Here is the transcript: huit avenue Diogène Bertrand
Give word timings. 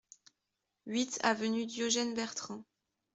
huit 0.87 1.19
avenue 1.21 1.67
Diogène 1.67 2.15
Bertrand 2.15 2.63